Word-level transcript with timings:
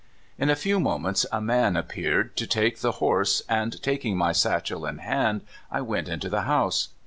In 0.39 0.49
a 0.49 0.55
few 0.55 0.79
moments 0.79 1.27
a 1.31 1.39
man 1.39 1.77
appeared 1.77 2.35
to 2.37 2.47
take 2.47 2.79
the 2.81 2.93
horse, 2.93 3.43
and, 3.47 3.79
taking 3.83 4.17
my 4.17 4.31
satchel 4.31 4.83
in 4.87 4.97
hand, 4.97 5.41
I 5.69 5.81
went 5.81 6.07
into 6.09 6.27
the 6.27 6.41
house. 6.41 6.87